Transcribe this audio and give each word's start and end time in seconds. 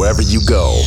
Wherever 0.00 0.22
you 0.22 0.40
go, 0.46 0.82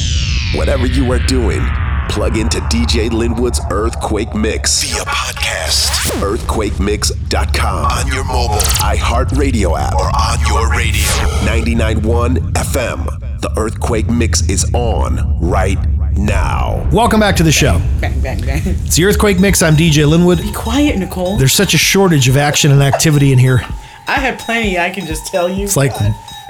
whatever 0.56 0.88
you 0.88 1.12
are 1.12 1.20
doing, 1.20 1.62
plug 2.10 2.36
into 2.36 2.58
DJ 2.62 3.12
Lynnwood's 3.12 3.62
Earthquake 3.70 4.34
Mix 4.34 4.82
via 4.82 5.04
podcast. 5.04 5.92
EarthquakeMix.com. 6.20 7.92
On 7.92 8.08
your 8.08 8.24
mobile, 8.24 8.58
iHeartRadio 8.82 9.80
app, 9.80 9.94
or 9.94 10.08
on 10.08 10.40
your 10.48 10.68
radio. 10.72 11.04
99.1 11.46 12.54
FM. 12.54 13.40
The 13.42 13.54
Earthquake 13.56 14.10
Mix 14.10 14.50
is 14.50 14.66
on 14.74 15.40
right 15.40 15.78
now. 16.18 16.90
Welcome 16.92 17.20
back 17.20 17.36
to 17.36 17.44
the 17.44 17.52
show. 17.52 17.80
Bang, 18.02 18.20
bang, 18.20 18.42
bang. 18.42 18.64
It's 18.66 18.96
the 18.96 19.06
Earthquake 19.06 19.40
Mix. 19.40 19.62
I'm 19.62 19.76
DJ 19.76 20.08
Lynnwood. 20.08 20.42
Be 20.42 20.52
quiet, 20.54 20.98
Nicole. 20.98 21.38
There's 21.38 21.54
such 21.54 21.76
a 21.76 21.78
shortage 21.78 22.28
of 22.28 22.36
action 22.36 22.72
and 22.72 22.82
activity 22.82 23.32
in 23.32 23.38
here. 23.38 23.62
I 24.08 24.18
had 24.18 24.40
plenty, 24.40 24.80
I 24.80 24.90
can 24.90 25.06
just 25.06 25.28
tell 25.28 25.48
you. 25.48 25.66
It's 25.66 25.78
like 25.78 25.94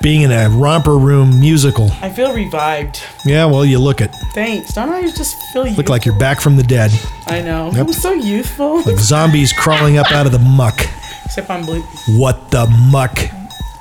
being 0.04 0.22
in 0.22 0.32
a 0.32 0.50
romper 0.50 0.98
room 0.98 1.40
musical. 1.40 1.90
I 2.02 2.10
feel 2.10 2.34
revived. 2.36 3.02
Yeah, 3.26 3.46
well, 3.46 3.64
you 3.66 3.80
look 3.80 4.02
it. 4.02 4.12
Thanks. 4.34 4.74
Don't 4.74 4.90
I 4.90 5.02
just 5.04 5.42
feel 5.54 5.66
you? 5.66 5.76
Look 5.76 5.88
like 5.90 6.06
you're 6.06 6.20
back 6.20 6.42
from 6.42 6.58
the 6.58 6.64
dead. 6.64 6.92
I 7.26 7.42
know. 7.42 7.72
Yep. 7.72 7.88
I'm 7.88 7.94
so 7.94 8.12
youthful. 8.12 8.84
Like 8.84 8.98
zombies 9.00 9.54
crawling 9.54 9.98
up 9.98 10.12
out 10.12 10.26
of 10.26 10.34
the 10.34 10.40
muck. 10.40 10.78
Except 11.26 11.50
I'm 11.50 11.66
blue. 11.66 11.82
What 12.20 12.52
the 12.52 12.68
muck? 12.92 13.18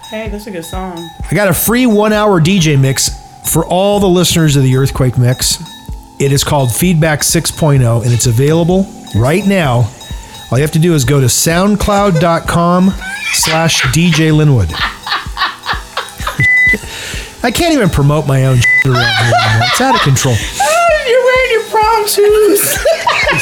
Hey, 0.08 0.28
that's 0.28 0.46
a 0.46 0.50
good 0.52 0.64
song. 0.64 1.10
I 1.30 1.34
got 1.34 1.48
a 1.48 1.54
free 1.54 1.86
one 1.86 2.12
hour 2.12 2.40
DJ 2.40 2.80
mix 2.80 3.10
for 3.52 3.66
all 3.66 3.98
the 3.98 4.08
listeners 4.08 4.54
of 4.54 4.62
the 4.62 4.76
Earthquake 4.76 5.18
Mix. 5.18 5.60
It 6.20 6.30
is 6.32 6.44
called 6.44 6.72
Feedback 6.72 7.20
6.0 7.20 8.04
and 8.04 8.12
it's 8.12 8.26
available 8.26 8.86
right 9.16 9.44
now. 9.44 9.90
All 10.50 10.58
you 10.58 10.62
have 10.62 10.70
to 10.72 10.78
do 10.78 10.94
is 10.94 11.04
go 11.04 11.20
to 11.20 11.26
soundcloud.com 11.26 12.90
slash 13.32 13.82
DJ 13.82 14.30
Lynnwood. 14.30 15.01
I 17.44 17.50
can't 17.50 17.74
even 17.74 17.90
promote 17.90 18.26
my 18.26 18.44
own 18.44 18.58
shit 18.58 18.86
around 18.86 19.16
here 19.16 19.32
anymore. 19.34 19.66
It's 19.72 19.80
out 19.80 19.94
of 19.96 20.00
control. 20.02 20.34
You're 21.08 21.24
wearing 21.24 21.50
your 21.50 21.64
prom 21.70 22.06
shoes. 22.06 22.78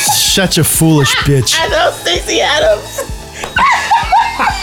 Such 0.01 0.56
a 0.56 0.65
foolish 0.65 1.15
bitch. 1.17 1.55
I 1.59 1.69
know, 1.69 1.91
Stacy 1.93 2.41
Adams. 2.41 3.01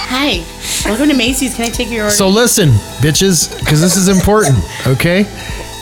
Hi. 0.09 0.43
Welcome 0.89 1.09
to 1.09 1.15
Macy's. 1.15 1.55
Can 1.55 1.65
I 1.65 1.69
take 1.69 1.91
your 1.91 2.05
order? 2.05 2.15
So 2.15 2.27
listen, 2.29 2.69
bitches, 2.99 3.59
because 3.59 3.79
this 3.79 3.95
is 3.95 4.07
important, 4.07 4.57
okay? 4.87 5.23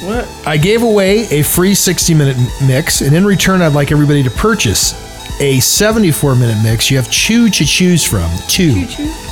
what? 0.03 0.27
I 0.45 0.57
gave 0.57 0.83
away 0.83 1.27
a 1.29 1.41
free 1.43 1.73
60 1.73 2.13
minute 2.13 2.37
mix, 2.67 2.99
and 2.99 3.15
in 3.15 3.25
return, 3.25 3.61
I'd 3.61 3.73
like 3.73 3.91
everybody 3.91 4.23
to 4.23 4.29
purchase 4.31 4.93
a 5.39 5.59
74 5.61 6.35
minute 6.35 6.61
mix. 6.61 6.91
You 6.91 6.97
have 6.97 7.09
two 7.09 7.49
to 7.49 7.65
choose 7.65 8.03
from. 8.03 8.29
Two. 8.49 8.73
Earthshake 8.73 9.24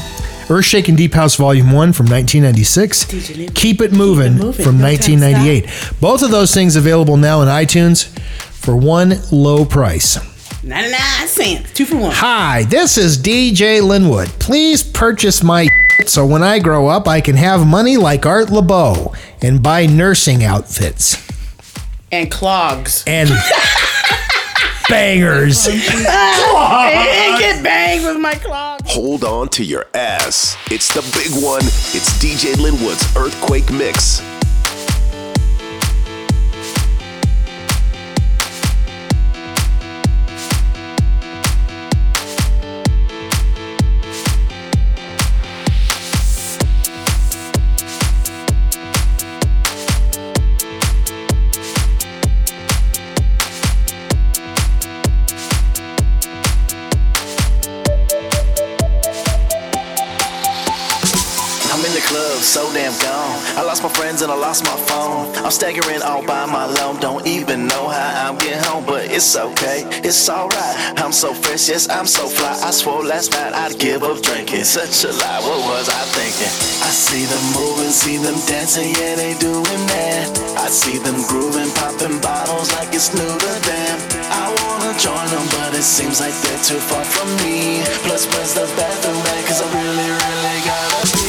and 0.49 0.97
Deep 0.97 1.13
House 1.13 1.35
Volume 1.35 1.67
1 1.71 1.93
from 1.93 2.05
1996. 2.07 3.05
DJ 3.05 3.19
Lynnwood. 3.47 3.55
Keep 3.55 3.81
It 3.81 3.91
Moving 3.93 4.33
Moving, 4.35 4.63
from 4.65 4.77
No 4.77 4.83
Time 4.95 5.19
1998. 5.21 5.93
Both 6.01 6.21
of 6.23 6.31
those 6.31 6.53
things 6.53 6.75
available 6.75 7.17
now 7.17 7.41
in 7.41 7.47
iTunes 7.47 8.07
for 8.51 8.75
one 8.75 9.15
low 9.31 9.65
price. 9.65 10.17
99 10.63 11.27
cents. 11.27 11.73
Two 11.73 11.85
for 11.85 11.97
one. 11.97 12.11
Hi, 12.13 12.63
this 12.63 12.97
is 12.97 13.17
DJ 13.17 13.81
Lynnwood. 13.81 14.27
Please 14.39 14.83
purchase 14.83 15.43
my 15.43 15.67
so 16.07 16.25
when 16.25 16.41
I 16.41 16.59
grow 16.59 16.87
up, 16.87 17.07
I 17.07 17.21
can 17.21 17.35
have 17.35 17.65
money 17.67 17.97
like 17.97 18.25
Art 18.25 18.49
LeBeau 18.49 19.13
and 19.41 19.61
buy 19.61 19.85
nursing 19.85 20.43
outfits 20.43 21.17
And 22.11 22.31
clogs. 22.31 23.03
and 23.05 23.29
bangers. 24.93 25.65
and 25.67 25.75
get 27.39 27.63
banged 27.63 28.05
with 28.05 28.19
my 28.19 28.35
clogs. 28.35 28.83
Hold 28.85 29.23
on 29.23 29.49
to 29.49 29.63
your 29.63 29.87
ass. 29.95 30.55
It's 30.69 30.93
the 30.93 31.01
big 31.17 31.43
one. 31.43 31.63
It's 31.63 32.13
DJ 32.23 32.53
Lynnwood's 32.53 33.03
Earthquake 33.17 33.71
Mix. 33.71 34.21
My 63.83 63.89
friends 63.89 64.21
and 64.21 64.31
I 64.31 64.35
lost 64.35 64.63
my 64.63 64.77
phone. 64.87 65.27
I'm 65.43 65.51
staggering 65.51 66.01
all 66.03 66.23
by 66.25 66.45
my 66.45 66.65
loan. 66.65 67.01
Don't 67.01 67.27
even 67.27 67.67
know 67.67 67.89
how 67.89 68.29
I'm 68.31 68.37
getting 68.37 68.63
home, 68.63 68.85
but 68.85 69.11
it's 69.11 69.35
okay, 69.35 69.83
it's 70.07 70.29
alright. 70.29 70.75
I'm 71.03 71.11
so 71.11 71.33
fresh, 71.33 71.67
yes, 71.67 71.89
I'm 71.89 72.07
so 72.07 72.27
fly. 72.27 72.55
I 72.63 72.71
swore 72.71 73.03
last 73.03 73.31
night 73.31 73.51
I'd 73.51 73.77
give 73.77 74.03
up 74.03 74.21
drinking. 74.21 74.63
Such 74.63 75.03
a 75.03 75.11
lie, 75.11 75.41
what 75.43 75.59
was 75.67 75.89
I 75.89 75.99
thinking? 76.15 76.53
I 76.79 76.91
see 76.95 77.27
them 77.27 77.43
moving, 77.51 77.91
see 77.91 78.15
them 78.23 78.39
dancing, 78.47 78.87
yeah, 78.95 79.15
they 79.19 79.35
doing 79.43 79.83
that. 79.91 80.31
I 80.55 80.69
see 80.71 80.97
them 81.03 81.19
grooving, 81.27 81.71
popping 81.75 82.23
bottles 82.23 82.71
like 82.79 82.95
it's 82.95 83.11
new 83.11 83.35
to 83.35 83.53
them. 83.67 83.95
I 84.31 84.47
wanna 84.63 84.95
join 84.95 85.27
them, 85.27 85.43
but 85.59 85.75
it 85.75 85.83
seems 85.83 86.21
like 86.21 86.35
they're 86.39 86.63
too 86.63 86.79
far 86.79 87.03
from 87.03 87.27
me. 87.43 87.83
Plus, 88.07 88.31
where's 88.31 88.53
the 88.55 88.63
bathroom 88.79 89.19
at? 89.19 89.43
Cause 89.43 89.59
I 89.59 89.67
really, 89.75 90.07
really 90.07 90.59
gotta 90.63 91.22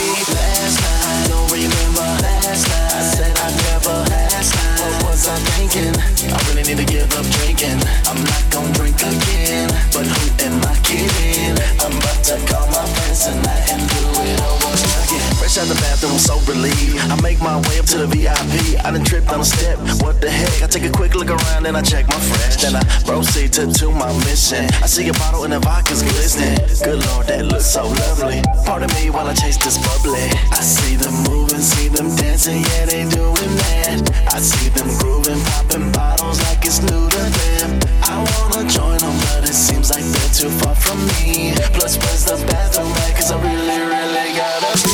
out 15.64 15.74
the 15.74 15.80
bathroom, 15.80 16.18
so 16.18 16.36
relieved. 16.50 16.98
I 17.10 17.20
make 17.22 17.40
my 17.40 17.56
way 17.68 17.78
up 17.78 17.86
to 17.86 17.98
the 17.98 18.06
VIP. 18.06 18.76
I 18.84 18.90
done 18.90 19.04
tripped 19.04 19.30
on 19.32 19.40
a 19.40 19.44
step. 19.44 19.78
What 20.02 20.20
the 20.20 20.30
heck? 20.30 20.62
I 20.62 20.66
take 20.66 20.84
a 20.84 20.92
quick 20.92 21.14
look 21.14 21.30
around 21.30 21.66
and 21.66 21.76
I 21.76 21.82
check 21.82 22.06
my 22.08 22.20
fresh. 22.20 22.56
Then 22.62 22.76
I 22.76 22.82
proceed 23.04 23.52
to, 23.54 23.72
to 23.72 23.90
my 23.90 24.12
mission. 24.24 24.64
I 24.82 24.86
see 24.86 25.08
a 25.08 25.12
bottle 25.12 25.44
and 25.44 25.52
the 25.52 25.60
vodka's 25.60 26.02
glistening. 26.02 26.58
Good 26.84 27.00
lord, 27.06 27.26
that 27.28 27.46
looks 27.46 27.66
so 27.66 27.86
lovely. 27.86 28.42
Pardon 28.64 28.90
me 28.96 29.10
while 29.10 29.26
I 29.26 29.34
chase 29.34 29.56
this 29.56 29.78
bubbly. 29.78 30.28
I 30.52 30.60
see 30.60 30.96
them 30.96 31.14
moving, 31.28 31.60
see 31.60 31.88
them 31.88 32.14
dancing, 32.16 32.60
yeah, 32.60 32.84
they 32.86 33.08
doing 33.08 33.52
that. 33.64 33.96
I 34.34 34.38
see 34.40 34.68
them 34.70 34.88
grooving, 34.98 35.40
popping 35.54 35.90
bottles 35.92 36.42
like 36.48 36.64
it's 36.64 36.80
new 36.82 37.08
to 37.08 37.22
them. 37.40 37.80
I 38.04 38.20
wanna 38.20 38.68
join 38.68 38.98
them, 38.98 39.16
but 39.32 39.48
it 39.48 39.54
seems 39.54 39.90
like 39.90 40.04
they're 40.04 40.34
too 40.34 40.50
far 40.60 40.74
from 40.74 40.98
me. 41.16 41.54
Plus, 41.72 41.96
where's 41.98 42.24
the 42.24 42.36
bathroom 42.50 42.92
at? 43.08 43.16
Cause 43.16 43.30
I 43.32 43.40
really, 43.40 43.80
really 43.80 44.36
gotta 44.36 44.88
be. 44.88 44.93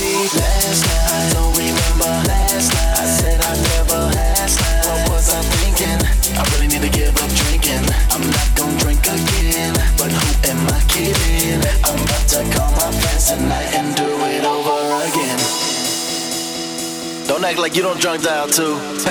Like 17.61 17.77
you 17.77 17.83
don't 17.83 18.01
drunk 18.01 18.23
dial 18.23 18.49
too. 18.49 18.75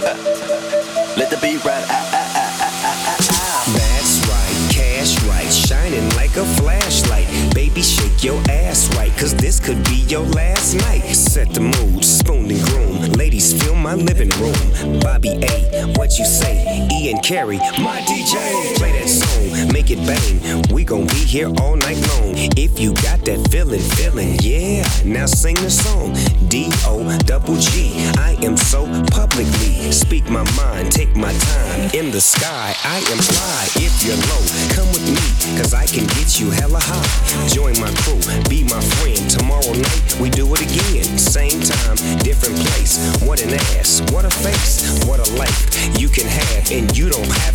Let 1.18 1.30
the 1.30 1.38
beat 1.42 1.64
ride. 1.64 1.86
Ah, 1.88 2.10
ah, 2.14 2.34
ah. 2.36 3.50
That's 3.78 4.18
right, 4.28 4.72
cash 4.72 5.22
right, 5.26 5.52
shining 5.52 6.10
like 6.16 6.36
a 6.36 6.46
flashlight. 6.58 7.28
Baby, 7.54 7.84
shake 7.84 8.24
your 8.24 8.42
ass 8.50 8.90
right, 8.96 9.12
cause 9.18 9.36
this 9.36 9.60
could 9.60 9.84
be 9.84 9.98
your 10.08 10.26
last 10.34 10.76
night. 10.76 11.02
Set 11.14 11.54
the 11.54 11.62
mood, 11.62 12.04
spoon 12.04 12.50
and 12.50 12.64
groom. 12.64 13.12
Ladies, 13.14 13.54
fill 13.62 13.76
my 13.76 13.94
living 13.94 14.30
room. 14.42 15.00
Bobby 15.00 15.38
A, 15.44 15.86
what 15.98 16.18
you 16.18 16.26
say? 16.26 16.88
Ian 16.92 17.20
Carey, 17.20 17.58
my 17.58 18.02
DJ. 18.08 18.78
Play 18.78 18.94
that 19.00 19.10
song, 19.10 19.49
make 19.68 19.92
it 19.92 20.00
bang. 20.08 20.64
We 20.74 20.84
gon' 20.84 21.08
be 21.08 21.24
here 21.26 21.50
all 21.60 21.76
night 21.76 22.00
long. 22.10 22.34
If 22.58 22.80
you 22.80 22.94
got 22.94 23.26
that 23.26 23.48
feeling, 23.52 23.82
feeling, 23.82 24.38
yeah. 24.42 24.88
Now 25.06 25.26
sing 25.26 25.56
the 25.56 25.70
song. 25.70 26.14
D 26.48 26.70
O 26.86 27.06
double 27.26 27.58
G. 27.58 27.94
I 28.18 28.38
am 28.42 28.58
so 28.58 28.86
publicly. 29.12 29.92
Speak 29.92 30.30
my 30.30 30.44
mind, 30.56 30.92
take 30.92 31.16
my 31.16 31.34
time. 31.34 31.90
In 31.94 32.12
the 32.12 32.22
sky, 32.22 32.76
I 32.84 32.98
am 33.12 33.20
fly. 33.20 33.68
If 33.76 34.04
you're 34.04 34.18
low, 34.30 34.44
come 34.74 34.90
with 34.94 35.06
me, 35.06 35.58
cause 35.58 35.74
I 35.74 35.86
can 35.86 36.06
get 36.18 36.40
you 36.40 36.50
hella 36.50 36.80
high. 36.82 37.48
Join 37.48 37.80
my 37.80 37.92
crew, 38.02 38.20
be 38.50 38.64
my 38.64 38.82
friend. 38.98 39.30
Tomorrow 39.30 39.74
night, 39.74 40.18
we 40.20 40.30
do 40.30 40.46
it 40.56 40.62
again. 40.62 41.18
Same 41.18 41.60
time, 41.62 41.98
different 42.20 42.56
place. 42.68 42.98
What 43.22 43.42
an 43.44 43.54
ass, 43.78 44.02
what 44.12 44.26
a 44.26 44.32
face, 44.32 45.06
what 45.06 45.20
a 45.20 45.30
life 45.36 45.69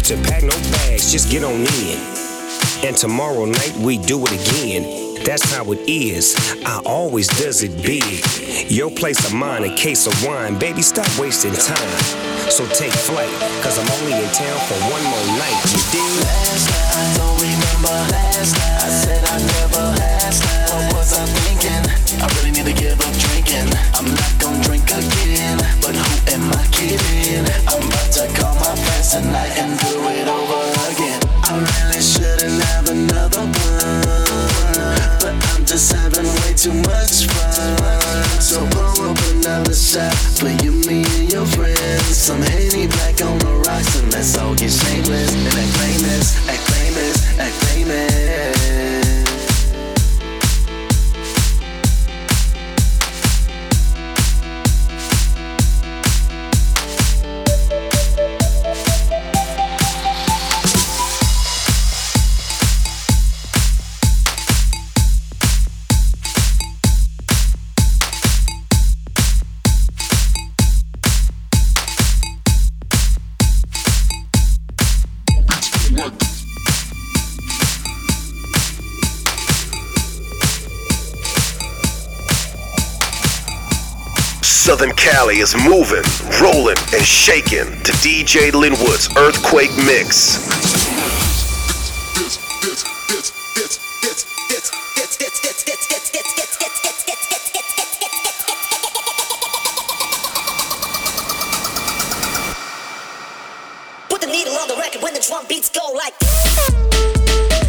to 0.04 0.16
pack 0.28 0.42
no 0.42 0.52
bags, 0.70 1.10
just 1.10 1.30
get 1.30 1.42
on 1.42 1.64
in. 1.64 1.98
And 2.84 2.94
tomorrow 2.94 3.46
night, 3.46 3.74
we 3.80 3.96
do 3.96 4.20
it 4.26 4.32
again. 4.36 5.24
That's 5.24 5.50
how 5.50 5.72
it 5.72 5.80
is. 5.88 6.36
I 6.66 6.82
always 6.84 7.26
does 7.40 7.62
it 7.62 7.72
big. 7.80 8.04
Your 8.70 8.90
place 8.90 9.24
of 9.24 9.32
mine, 9.32 9.64
a 9.64 9.74
case 9.74 10.06
of 10.06 10.12
wine. 10.22 10.58
Baby, 10.58 10.82
stop 10.82 11.08
wasting 11.18 11.54
time. 11.54 11.88
So 12.52 12.66
take 12.76 12.92
flight, 12.92 13.32
cause 13.64 13.78
I'm 13.80 13.88
only 13.96 14.12
in 14.12 14.28
town 14.36 14.58
for 14.68 14.76
one 14.92 15.02
more 15.08 15.26
night. 15.40 15.56
You 15.72 15.80
dig? 15.88 16.12
Last 16.20 16.68
night, 16.68 16.90
I 16.92 17.04
don't 17.16 17.38
remember 17.40 17.96
last 18.12 18.52
night. 18.52 18.84
I 18.84 18.88
said 18.92 19.24
I 19.24 19.40
never 19.40 19.84
last 20.04 20.44
night. 20.44 20.68
What 20.68 21.00
was 21.00 21.16
I 21.16 21.24
thinking? 21.48 21.80
I 22.20 22.28
really 22.36 22.52
need 22.52 22.68
to 22.68 22.76
give 22.76 23.00
up 23.00 23.14
drinking. 23.24 23.72
I'm 23.96 24.12
not 24.12 24.32
gonna 24.36 24.60
drink 24.68 24.84
again. 24.84 25.56
But 25.80 25.96
who 25.96 26.36
am 26.36 26.52
I 26.52 26.66
kidding? 26.68 27.48
I'm 27.64 27.80
about 27.80 28.12
to 28.20 28.28
call 28.36 28.53
tonight 29.14 29.55
and 29.58 29.78
do 29.78 29.94
it 30.11 30.26
over 30.26 30.62
again. 30.90 31.20
I 31.46 31.55
really 31.55 32.02
shouldn't 32.02 32.61
have 32.64 32.88
another 32.88 33.46
one. 33.46 34.02
But 35.22 35.34
I'm 35.55 35.64
just 35.64 35.93
having 35.93 36.26
way 36.43 36.52
too 36.55 36.75
much 36.75 37.31
fun. 37.31 38.40
So 38.40 38.64
up 39.06 39.19
another 39.34 39.75
shot 39.75 40.14
for 40.38 40.50
you, 40.64 40.72
me, 40.88 41.05
and 41.19 41.31
your 41.31 41.46
friends. 41.46 42.16
Some 42.16 42.43
Henny 42.43 42.88
black 42.88 43.22
on 43.22 43.38
the 43.38 43.62
rocks, 43.66 43.94
and 44.00 44.12
let's 44.12 44.37
all 44.37 44.55
get 44.55 44.72
shameless 44.72 45.32
and 45.32 45.46
act 45.46 45.72
famous, 45.78 46.49
act. 46.49 46.64
Is 85.24 85.56
moving, 85.56 86.04
rolling, 86.40 86.76
and 86.92 87.02
shaking 87.02 87.64
to 87.82 87.92
DJ 87.92 88.52
Lynnwood's 88.52 89.08
Earthquake 89.16 89.70
Mix. 89.78 90.38
Put 104.08 104.20
the 104.20 104.26
needle 104.28 104.54
on 104.54 104.68
the 104.68 104.76
record 104.76 105.02
when 105.02 105.14
the 105.14 105.20
drum 105.20 105.46
beats 105.48 105.70
go 105.70 105.90
like. 105.94 107.63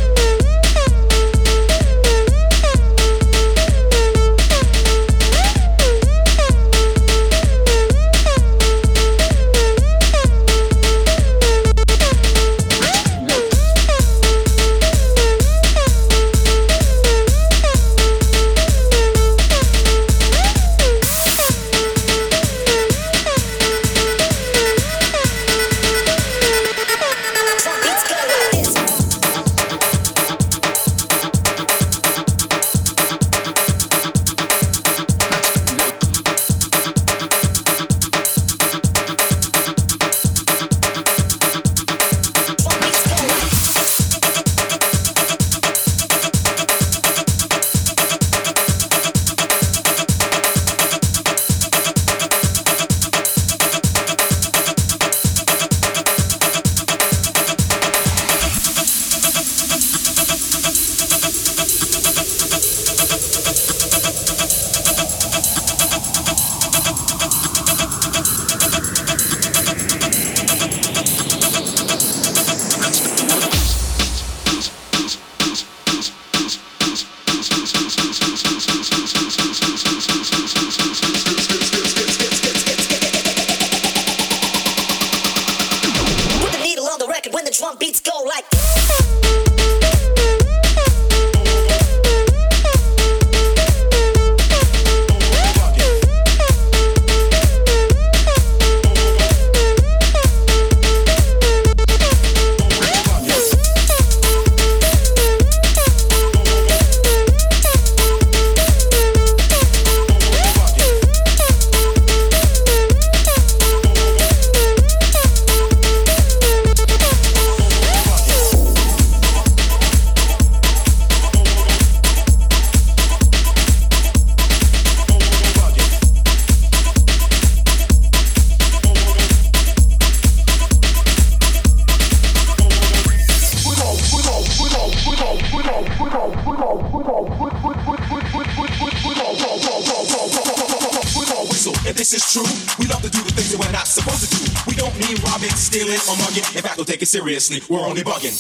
Seriously. 147.16 147.62
We're 147.70 147.80
only 147.80 148.04
bugging. 148.04 148.36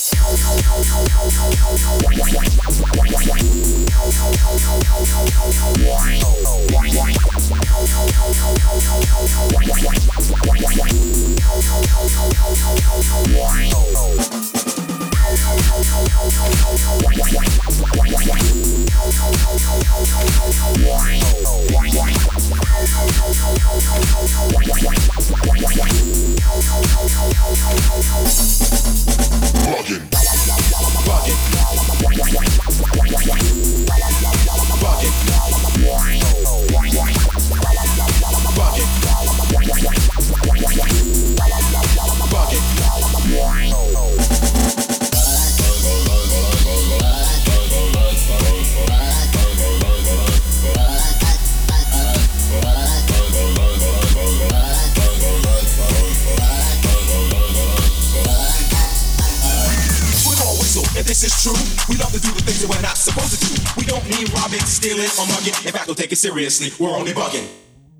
Seriously. 66.25 66.71
We're 66.79 66.89
only 66.89 67.11
bugging. 67.11 67.47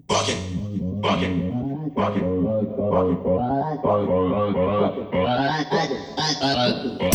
Bugging. 0.08 0.40
Bugging. 1.00 1.36
Bugging. 1.94 2.28
Bugging. 2.96 4.16
Don't 6.98 7.15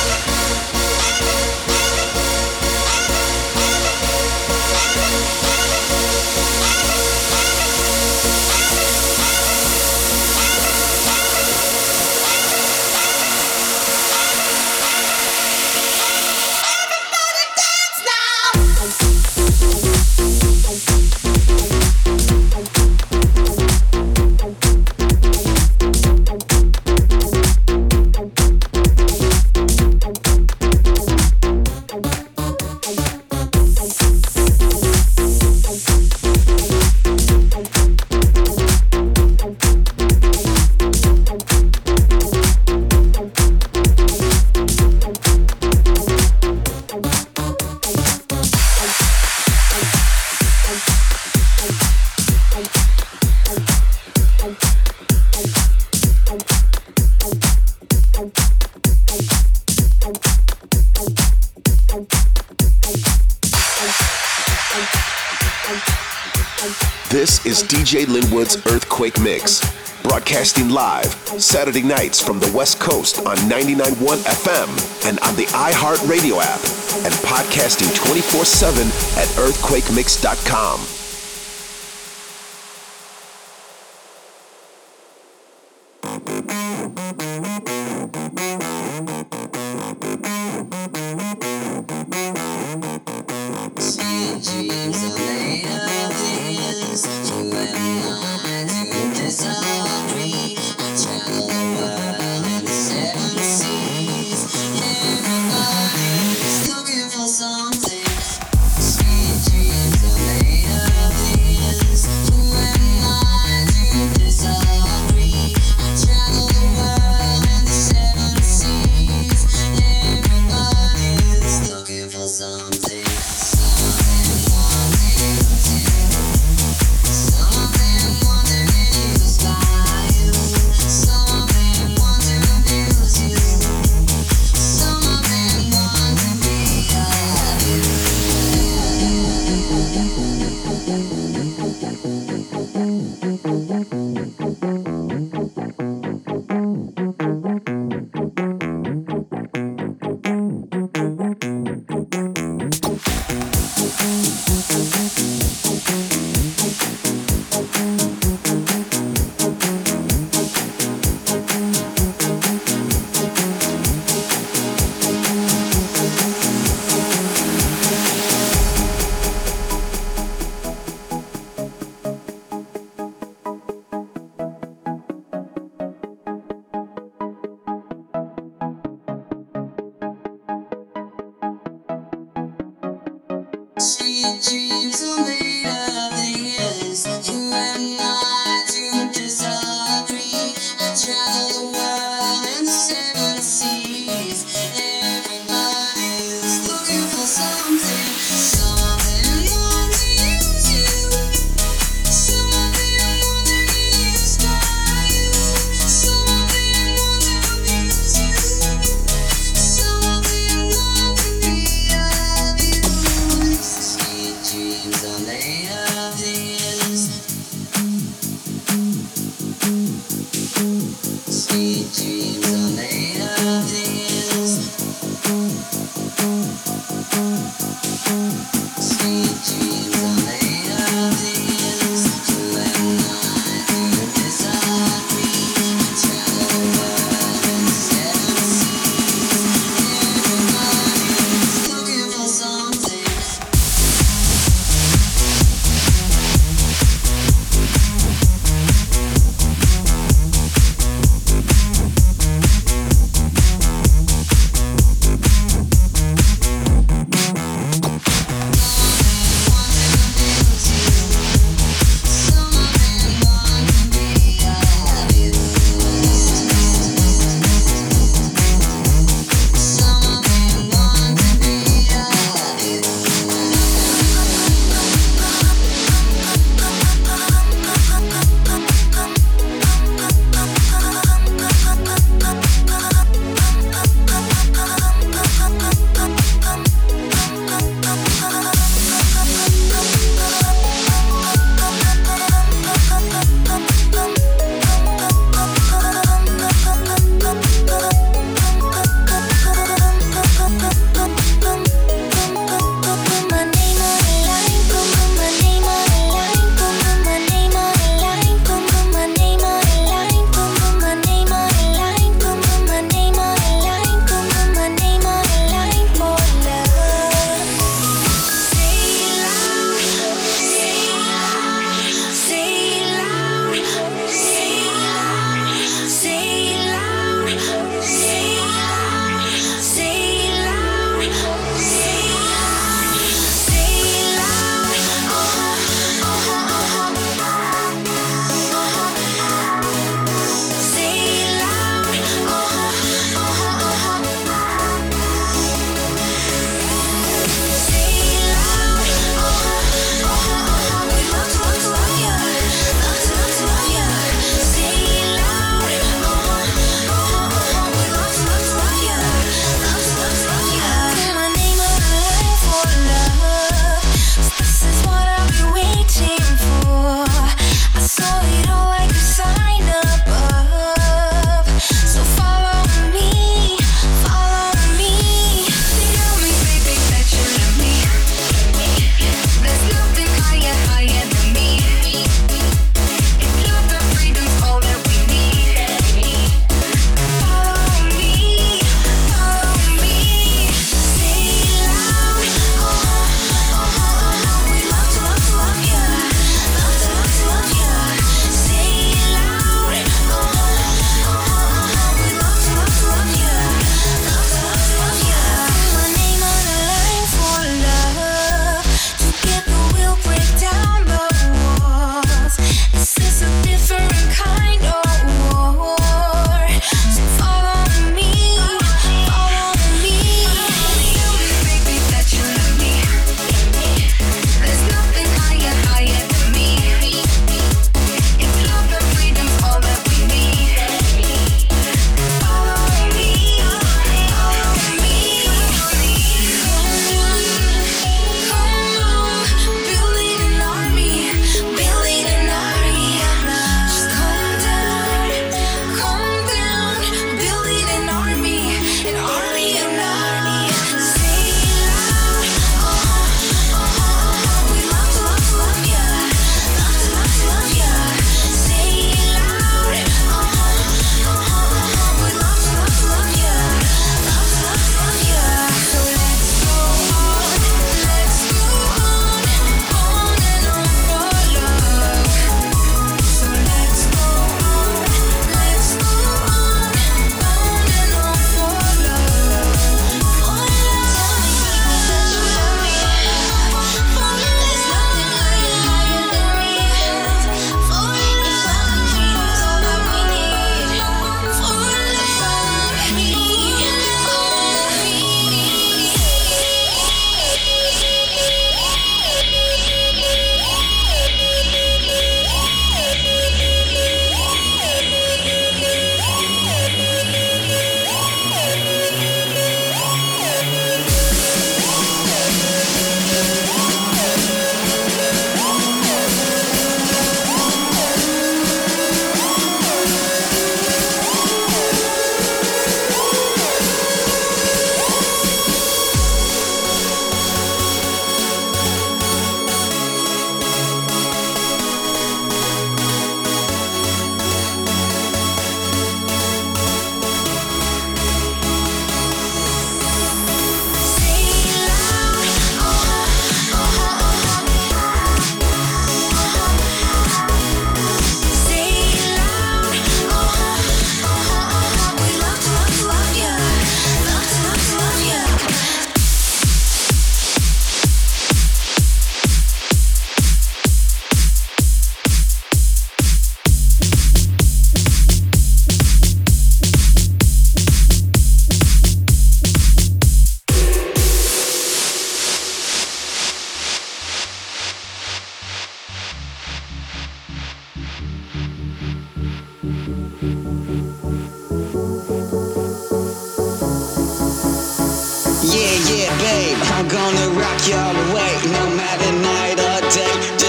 DJ 67.91 68.05
Lynnwood's 68.05 68.55
Earthquake 68.67 69.19
Mix, 69.19 69.59
broadcasting 70.01 70.69
live 70.69 71.07
Saturday 71.41 71.81
nights 71.81 72.21
from 72.21 72.39
the 72.39 72.49
West 72.55 72.79
Coast 72.79 73.19
on 73.27 73.35
99.1 73.49 74.15
FM 74.23 75.09
and 75.09 75.19
on 75.19 75.35
the 75.35 75.43
iHeartRadio 75.47 76.39
app, 76.39 76.61
and 77.03 77.13
podcasting 77.15 77.93
24 78.05 78.45
7 78.45 78.87
at 79.19 79.27
earthquakemix.com. 79.35 80.79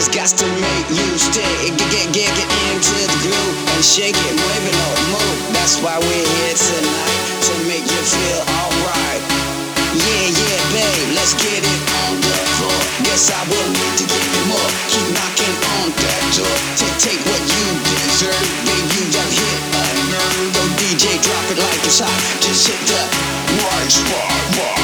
Just 0.03 0.19
got 0.19 0.35
to 0.35 0.49
make 0.59 0.89
you 0.91 1.15
stay. 1.15 1.71
Get, 1.79 2.11
get, 2.11 2.27
get, 2.35 2.51
into 2.75 2.99
the 3.07 3.19
groove 3.23 3.55
and 3.71 3.85
shake 3.87 4.19
it, 4.19 4.35
move 4.35 4.65
it 4.67 4.75
or 4.75 4.99
move. 5.15 5.39
That's 5.55 5.79
why 5.79 5.95
we're 5.95 6.27
here 6.43 6.57
tonight 6.59 7.23
to 7.47 7.53
make 7.71 7.87
you 7.87 8.03
feel 8.03 8.43
alright. 8.51 9.23
Yeah, 9.95 10.27
yeah, 10.27 10.59
babe, 10.75 11.15
let's 11.15 11.39
get 11.39 11.63
it 11.63 11.83
on 12.03 12.19
the 12.19 12.35
floor. 12.59 12.79
Guess 13.07 13.31
I 13.31 13.47
will 13.47 13.71
need 13.71 13.95
to 14.03 14.05
give 14.11 14.27
you 14.27 14.43
more. 14.51 14.71
Keep 14.91 15.07
knocking 15.15 15.55
on 15.79 15.95
that 15.95 16.23
door. 16.35 16.57
Take, 16.75 16.99
take 16.99 17.23
what 17.23 17.43
you 17.47 17.67
deserve. 17.87 18.43
Babe, 18.67 18.87
you 18.99 19.07
done 19.07 19.31
hit 19.31 19.59
a 19.71 19.87
nerve. 20.11 20.51
Go 20.51 20.63
DJ, 20.83 21.15
drop 21.23 21.47
it 21.47 21.63
like 21.63 21.83
it's 21.87 22.03
hot. 22.03 22.11
Just 22.43 22.67
hit 22.67 22.83
the 22.91 23.03
right 23.55 23.87
spot. 23.87 24.82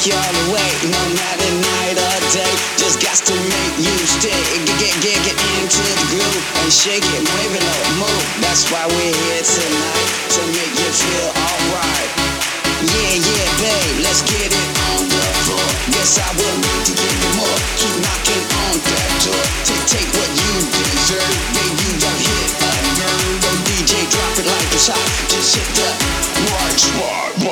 Gonna 0.00 0.08
rock 0.08 0.08
you 0.08 0.14
all 0.16 0.32
the 0.32 0.52
way, 0.52 0.70
no 0.88 1.02
matter 1.12 1.50
night 1.60 1.96
or 1.98 2.18
day. 2.32 2.52
Just 2.76 3.00
got 3.00 3.16
to 3.26 3.34
make 3.34 3.74
you 3.76 3.96
stay. 4.08 4.32
Get, 4.80 4.96
get, 5.04 5.20
get, 5.20 5.36
get 5.36 5.36
into 5.60 5.82
the 5.84 6.06
groove 6.08 6.44
and 6.62 6.72
shake 6.72 7.04
it, 7.04 7.20
move 7.20 7.52
it 7.52 7.64
or 7.64 7.84
move. 8.00 8.24
That's 8.40 8.70
why 8.72 8.86
we're 8.86 9.12
here 9.12 9.44
tonight 9.44 10.08
to 10.36 10.40
make 10.56 10.72
you 10.72 10.88
feel 10.88 11.28
alright. 11.36 12.10
Yeah, 12.80 13.12
yeah, 13.12 13.46
babe, 13.60 13.96
let's 14.00 14.24
get 14.24 14.48
it 14.48 14.68
on 14.96 15.04
the 15.04 15.24
floor. 15.44 15.68
Guess 15.92 16.16
I 16.16 16.28
will 16.32 16.56
need 16.56 16.82
to 16.88 16.92
give 16.96 17.16
you 17.20 17.32
more. 17.36 17.58
Keep 17.76 17.94
knocking 18.00 18.44
on 18.56 18.74
that 18.80 19.10
door. 19.20 19.44
Take, 19.68 19.84
take 19.84 20.10
what 20.16 20.30
you 20.32 20.52
deserve. 20.64 21.36
Babe, 21.52 21.76
you 21.76 21.90
done 22.00 22.20
hit 22.24 22.50
a 22.56 22.72
nerve. 23.04 23.36
Go 23.44 23.50
DJ, 23.68 24.08
drop 24.08 24.32
it 24.40 24.46
like 24.48 24.70
it's 24.72 24.88
hot. 24.88 25.08
Just 25.28 25.60
hit 25.60 25.68
the 25.76 25.88
right 26.48 26.78
spot. 26.80 27.49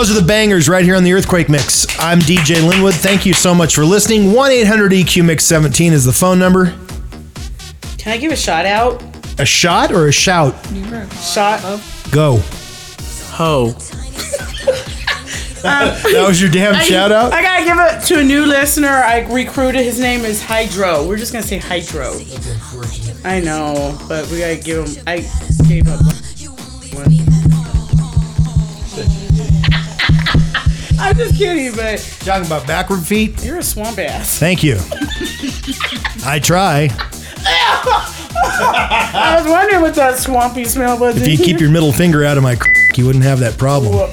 Those 0.00 0.16
are 0.16 0.18
the 0.18 0.26
bangers 0.26 0.66
right 0.66 0.82
here 0.82 0.96
on 0.96 1.04
the 1.04 1.12
Earthquake 1.12 1.50
Mix. 1.50 1.86
I'm 1.98 2.20
DJ 2.20 2.66
Lynnwood. 2.66 2.94
Thank 2.94 3.26
you 3.26 3.34
so 3.34 3.54
much 3.54 3.74
for 3.74 3.84
listening. 3.84 4.32
1 4.32 4.50
800 4.50 4.92
EQ 4.92 5.26
Mix 5.26 5.44
17 5.44 5.92
is 5.92 6.06
the 6.06 6.12
phone 6.12 6.38
number. 6.38 6.74
Can 7.98 8.14
I 8.14 8.16
give 8.16 8.32
a 8.32 8.36
shout 8.36 8.64
out? 8.64 9.04
A 9.38 9.44
shot 9.44 9.92
or 9.92 10.08
a 10.08 10.12
shout? 10.12 10.54
Shot. 11.16 11.60
Go. 12.10 12.38
Ho. 13.32 13.74
Um, 15.62 15.92
that 16.14 16.24
was 16.26 16.40
your 16.40 16.50
damn 16.50 16.74
I, 16.74 16.82
shout 16.82 17.12
out? 17.12 17.34
I 17.34 17.42
gotta 17.42 17.64
give 17.66 17.76
it 17.78 18.06
to 18.06 18.20
a 18.20 18.24
new 18.24 18.46
listener. 18.46 18.88
I 18.88 19.30
recruited. 19.30 19.82
His 19.82 20.00
name 20.00 20.24
is 20.24 20.42
Hydro. 20.42 21.06
We're 21.06 21.18
just 21.18 21.34
gonna 21.34 21.44
say 21.44 21.58
Hydro. 21.58 22.14
I 23.24 23.40
know, 23.40 23.98
but 24.08 24.26
we 24.30 24.38
gotta 24.38 24.56
give 24.56 24.88
him. 24.88 25.04
I 25.06 25.18
gave 25.68 25.86
up. 25.86 26.00
Just 31.20 31.36
kidding, 31.36 31.74
but 31.76 31.98
Talking 32.20 32.46
about 32.46 32.66
backward 32.66 33.00
feet? 33.02 33.44
you're 33.44 33.58
a 33.58 33.62
swamp 33.62 33.98
ass. 33.98 34.38
Thank 34.38 34.62
you. 34.62 34.76
I 36.24 36.38
try. 36.42 36.88
I 37.42 39.36
was 39.40 39.50
wondering 39.50 39.82
what 39.82 39.94
that 39.96 40.16
swampy 40.18 40.64
smell 40.64 40.98
was. 40.98 41.20
If 41.20 41.28
you 41.28 41.36
keep 41.44 41.60
your 41.60 41.70
middle 41.70 41.92
finger 41.92 42.24
out 42.24 42.36
of 42.38 42.42
my 42.42 42.56
you 42.96 43.06
wouldn't 43.06 43.24
have 43.24 43.38
that 43.40 43.56
problem. 43.58 43.94
Well. 43.94 44.08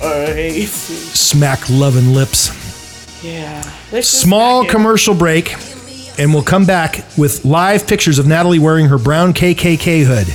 Smack 0.68 1.70
loving 1.70 2.14
lips. 2.14 2.52
Yeah. 3.24 3.58
Let's 3.92 4.10
just 4.12 4.22
Small 4.22 4.62
smack 4.64 4.70
it. 4.70 4.72
commercial 4.76 5.14
break, 5.16 5.56
and 6.20 6.34
we'll 6.34 6.44
come 6.44 6.66
back 6.66 7.04
with 7.18 7.44
live 7.44 7.88
pictures 7.88 8.20
of 8.20 8.28
Natalie 8.28 8.60
wearing 8.60 8.86
her 8.88 8.98
brown 8.98 9.34
KKK 9.34 10.04
hood. 10.06 10.28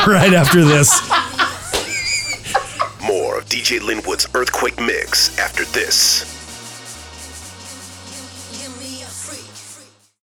right 0.06 0.32
after 0.32 0.64
this. 0.64 0.90
More 3.06 3.38
of 3.38 3.46
DJ 3.46 3.80
Lynnwood's 3.80 3.99
Earthquake 4.34 4.78
Mix 4.78 5.36
after 5.38 5.64
this. 5.66 6.29